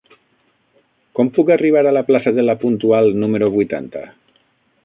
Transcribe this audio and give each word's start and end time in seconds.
Com 1.19 1.29
puc 1.35 1.51
arribar 1.57 1.85
a 1.89 1.93
la 1.99 2.03
plaça 2.09 2.35
de 2.39 2.47
La 2.49 2.57
Puntual 2.65 3.15
número 3.25 3.55
vuitanta? 3.61 4.07